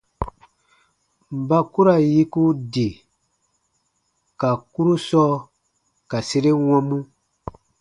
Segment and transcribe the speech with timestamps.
[1.47, 2.87] Ba ku ra yiku di
[4.39, 5.25] ka kurusɔ
[6.09, 6.97] ka sere wɔmu.